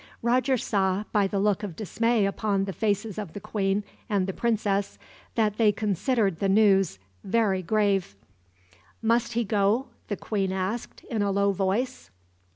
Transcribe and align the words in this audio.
Roger 0.23 0.57
saw, 0.57 1.03
by 1.11 1.27
the 1.27 1.37
look 1.37 1.61
of 1.61 1.75
dismay 1.75 2.25
upon 2.25 2.65
the 2.65 2.73
faces 2.73 3.19
of 3.19 3.33
the 3.33 3.39
queen 3.39 3.83
and 4.09 4.25
the 4.25 4.33
princess, 4.33 4.97
that 5.35 5.57
they 5.57 5.71
considered 5.71 6.39
the 6.39 6.49
news 6.49 6.97
very 7.23 7.61
grave. 7.61 8.15
"Must 9.03 9.33
he 9.33 9.43
go?" 9.43 9.89
the 10.07 10.17
queen 10.17 10.51
asked, 10.51 11.03
in 11.03 11.21
a 11.21 11.29
low 11.29 11.51
voice. 11.51 12.09